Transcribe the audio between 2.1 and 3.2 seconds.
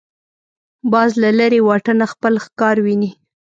خپل ښکار ویني